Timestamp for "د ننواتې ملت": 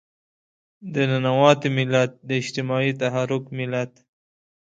0.93-2.11